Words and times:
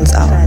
uplifting 0.00 0.28
trance 0.28 0.39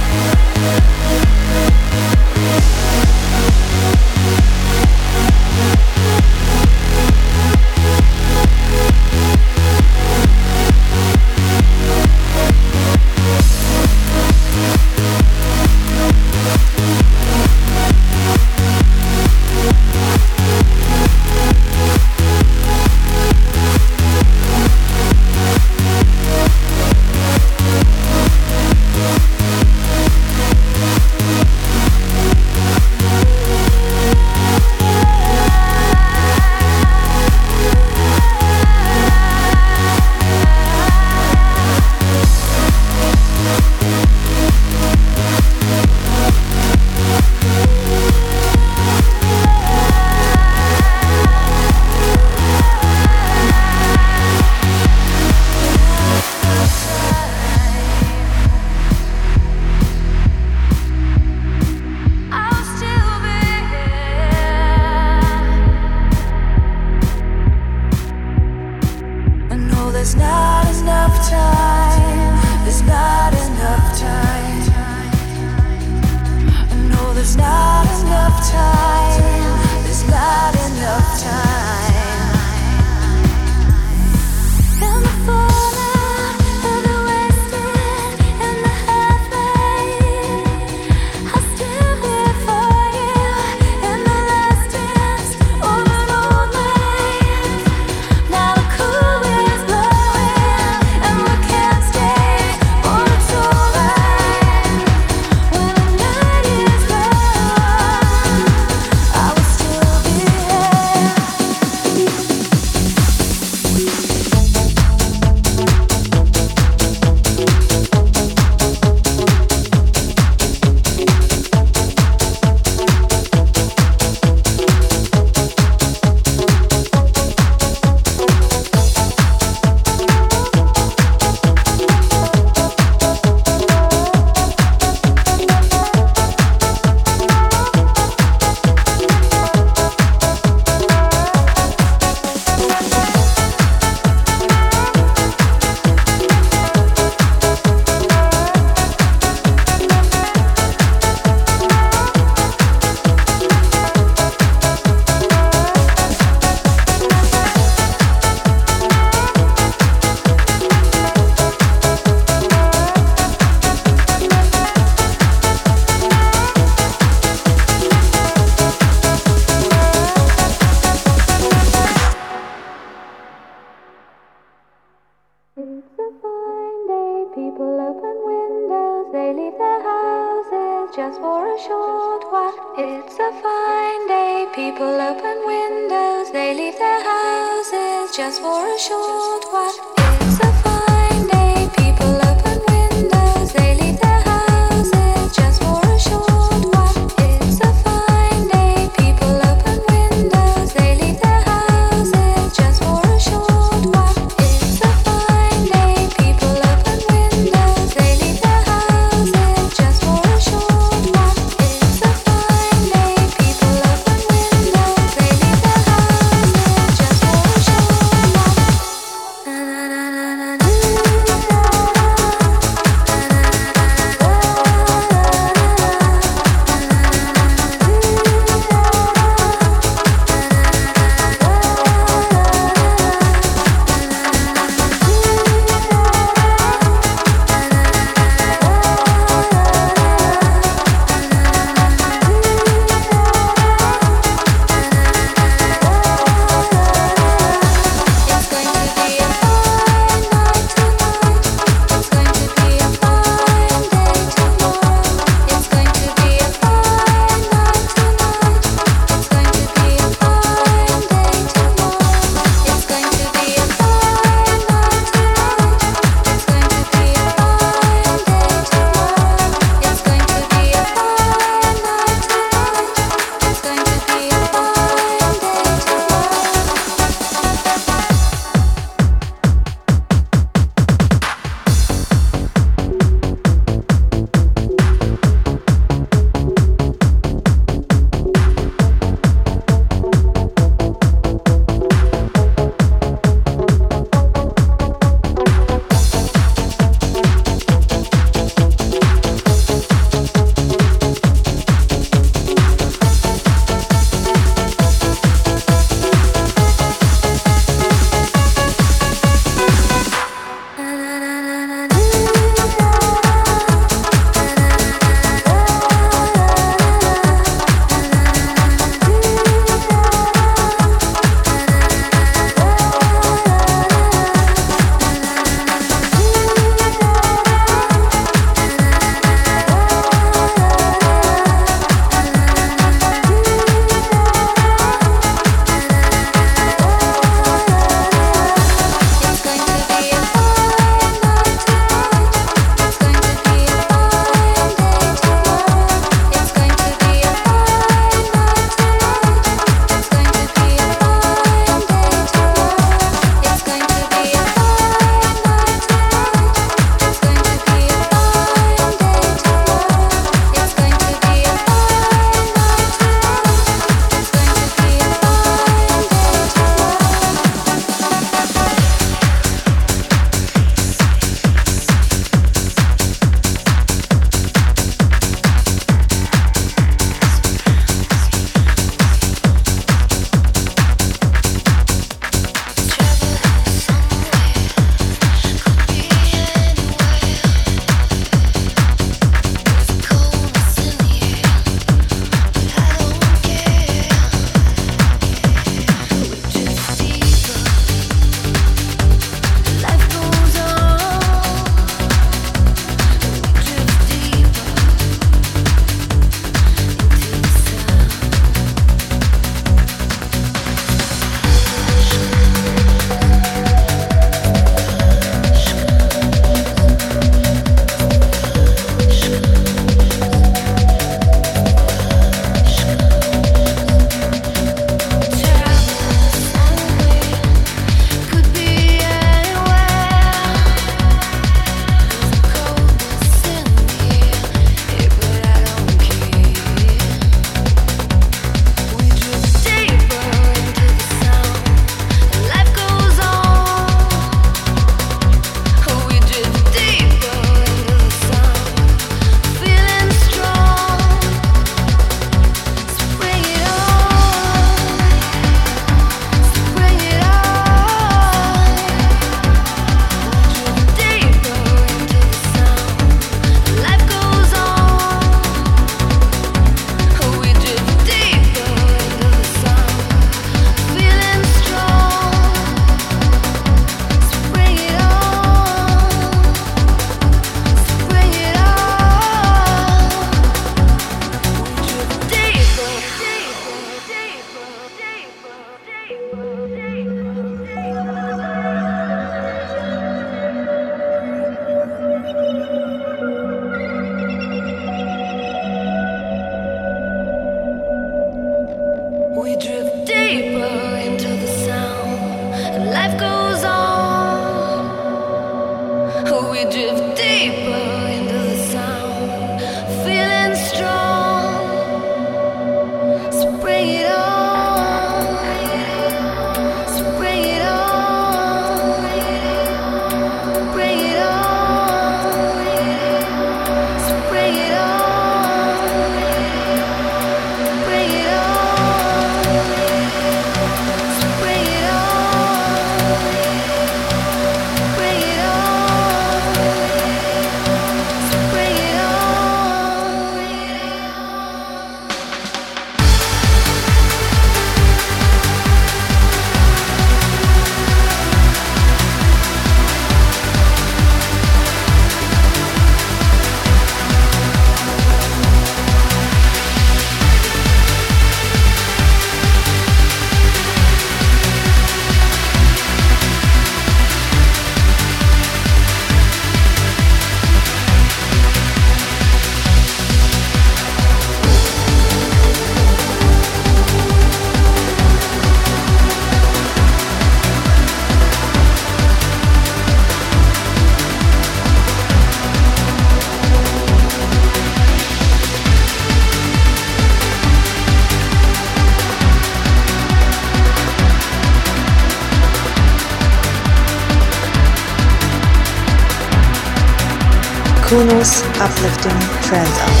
uplifting 599.51 600.00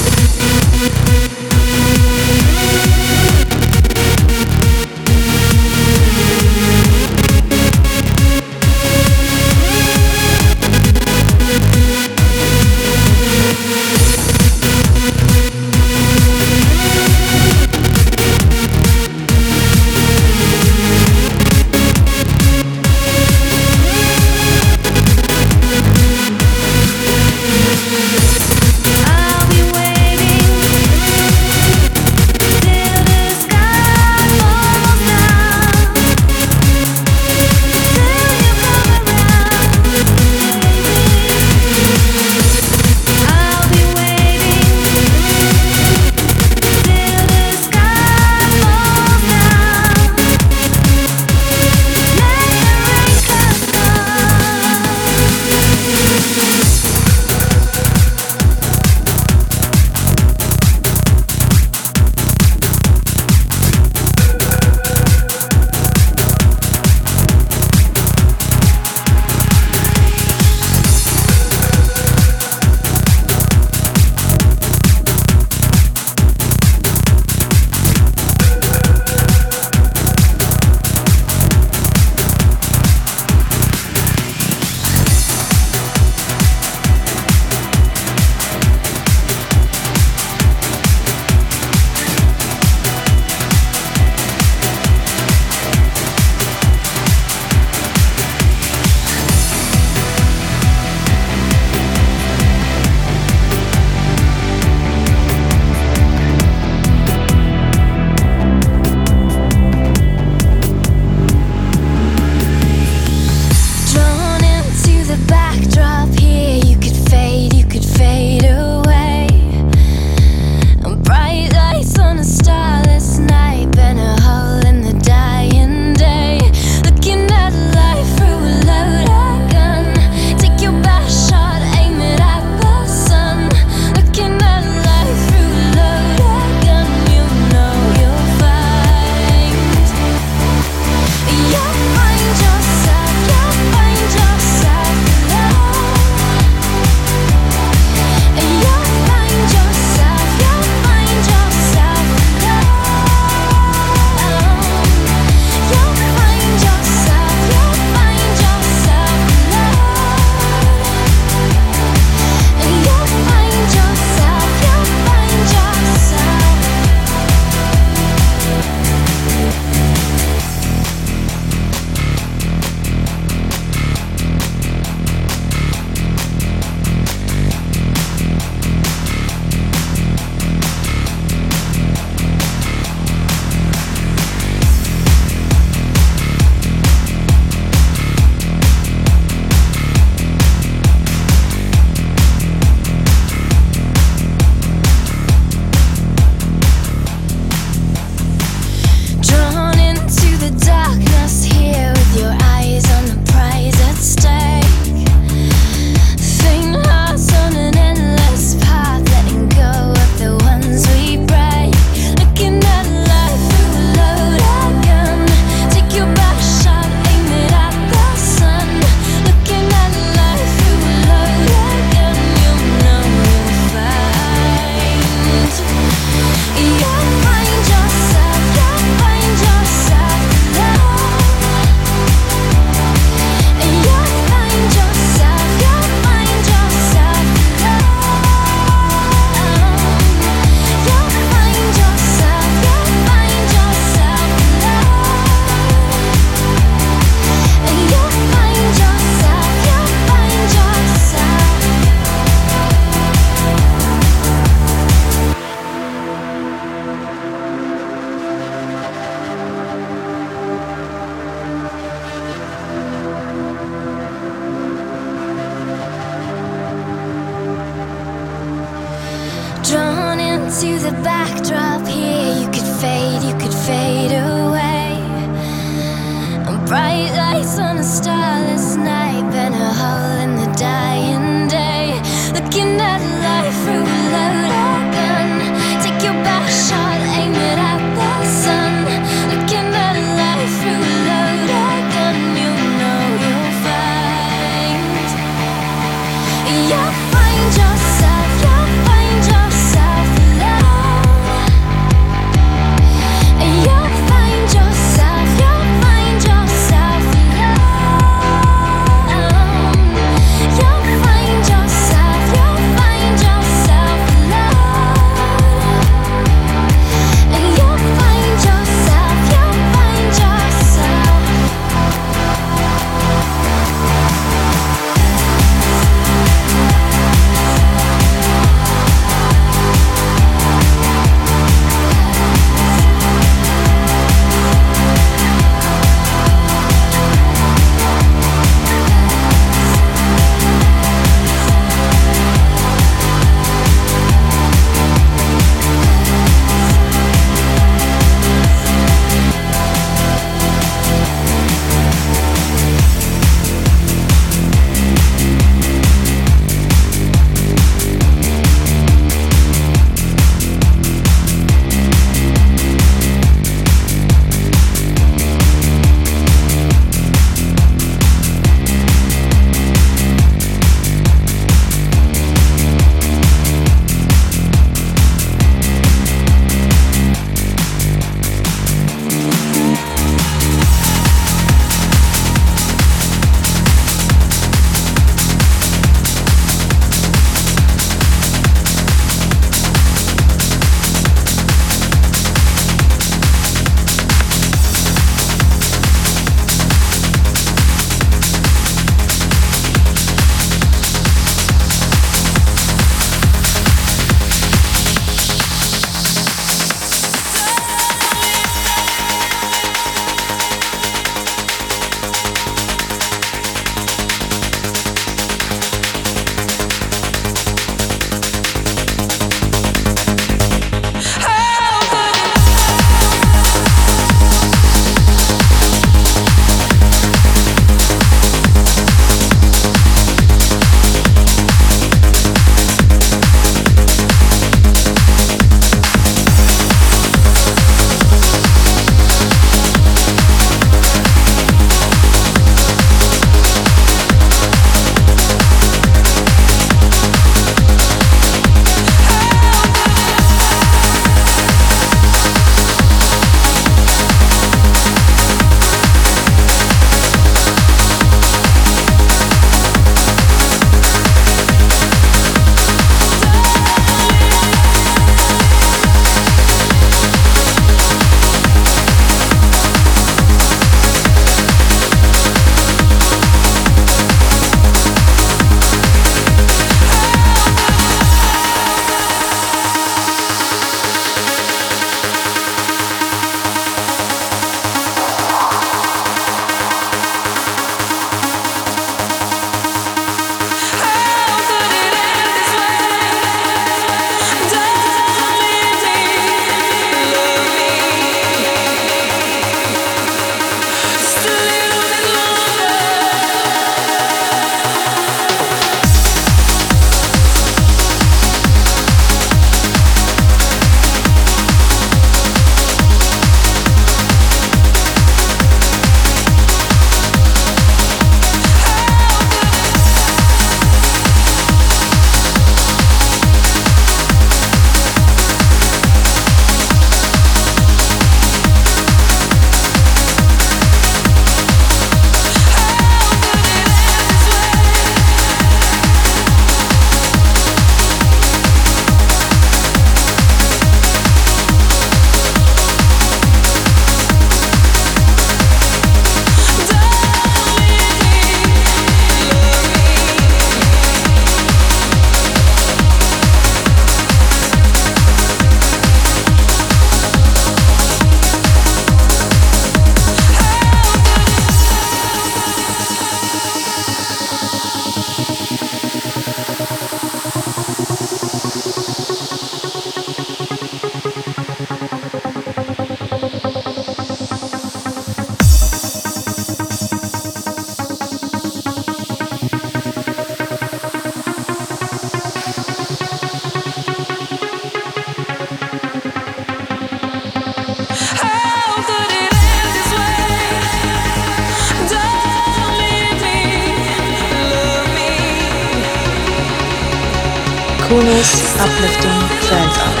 Kunos 598.21 598.53
Uplifting 598.61 599.29
Friends 599.41 600.00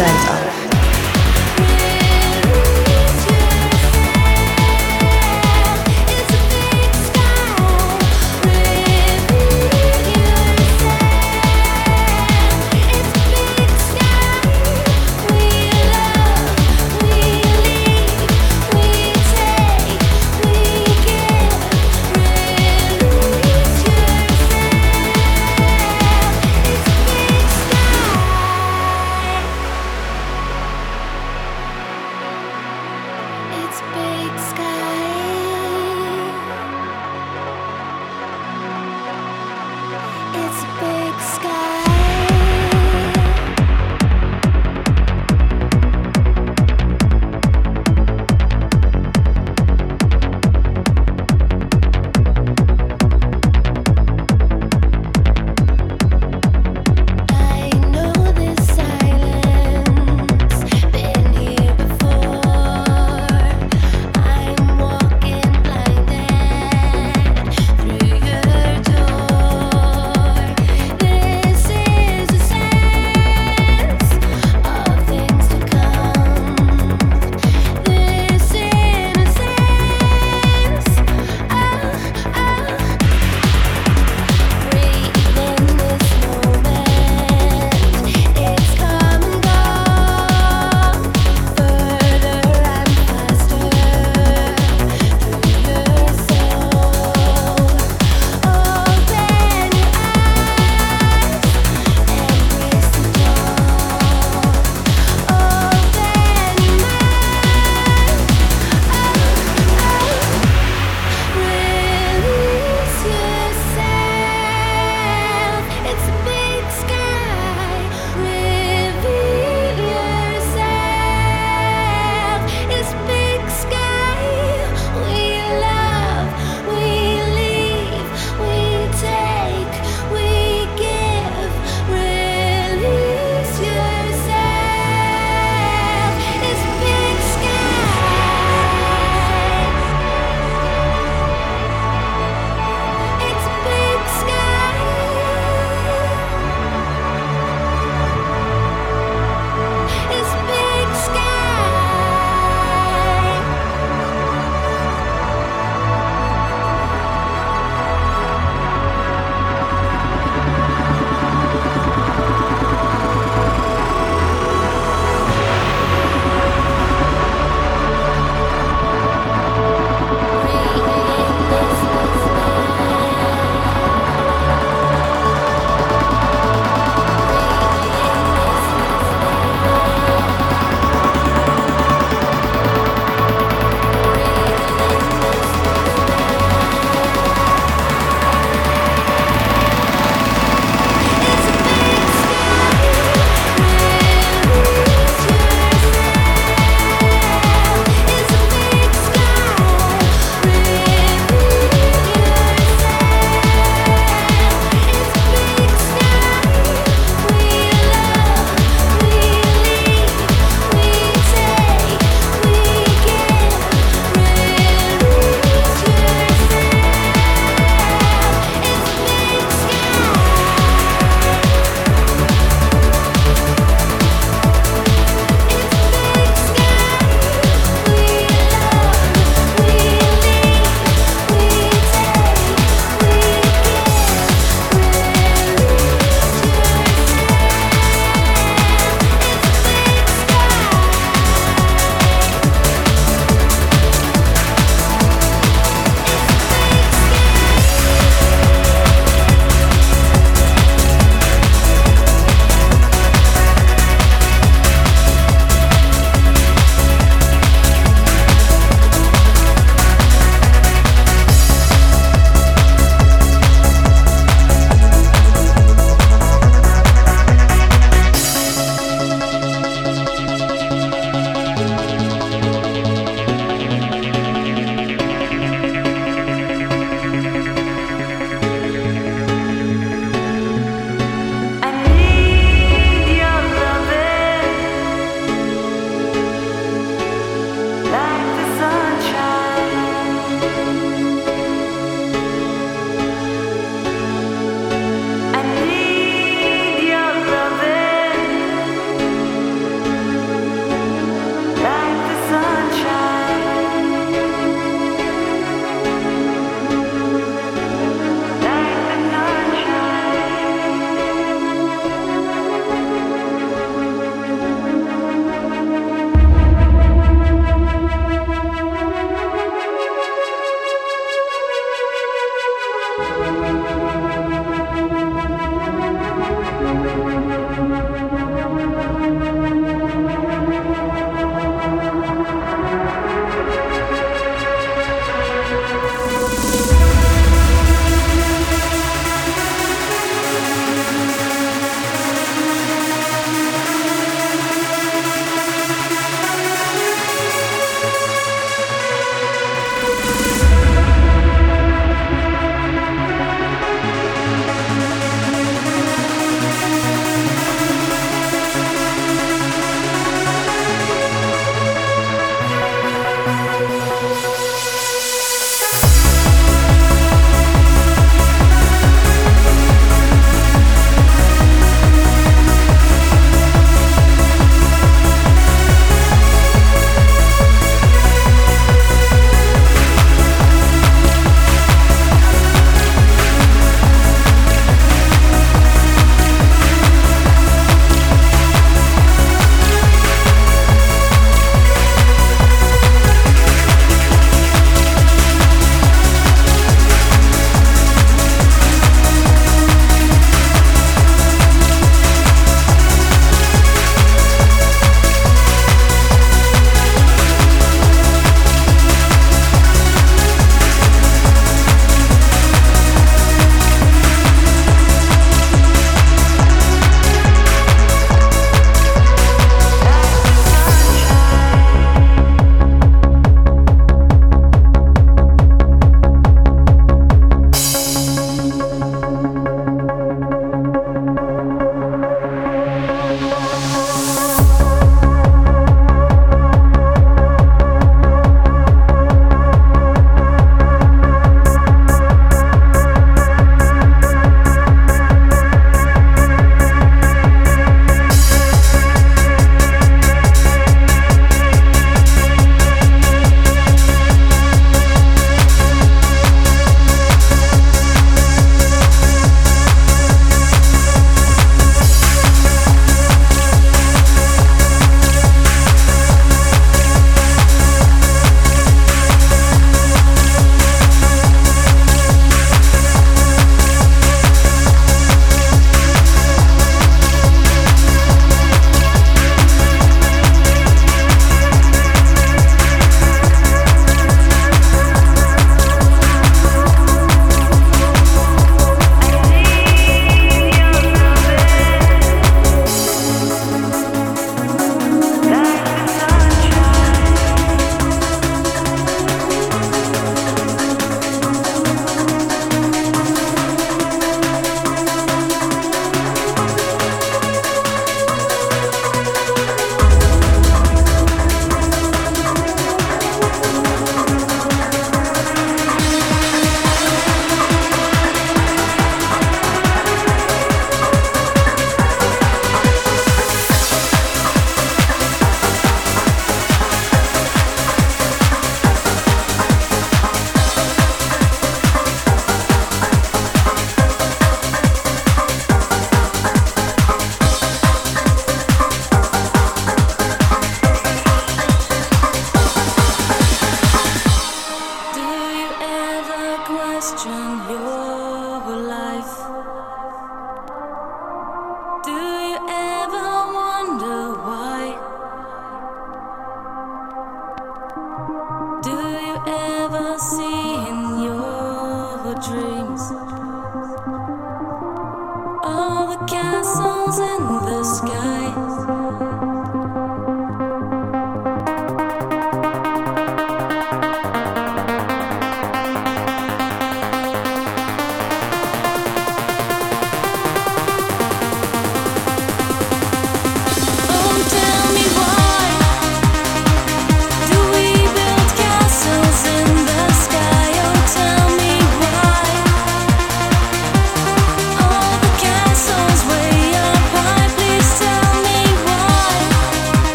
Uplifting 0.00 0.29